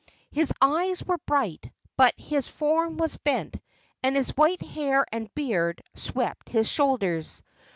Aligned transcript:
His 0.31 0.51
eyes 0.59 1.03
were 1.03 1.19
bright, 1.27 1.71
but 1.95 2.15
his 2.17 2.47
form 2.47 2.97
was 2.97 3.17
bent, 3.17 3.57
and 4.01 4.15
his 4.15 4.31
white 4.35 4.63
hair 4.63 5.05
and 5.11 5.31
beard 5.35 5.83
swept 5.93 6.49
his 6.49 6.67
shoulders. 6.67 7.43